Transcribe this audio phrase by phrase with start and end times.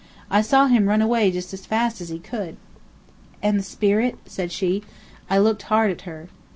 [0.31, 2.57] I saw him run away just as fast as he could."
[3.43, 4.81] "And the spirit?" said she.
[5.29, 6.27] I looked hard at her.